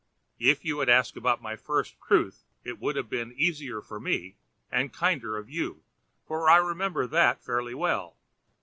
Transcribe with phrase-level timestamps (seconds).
[0.39, 4.35] If you had asked about my first truth it would have been easier for me
[4.71, 5.83] and kinder of you,
[6.25, 8.17] for I remember that fairly well.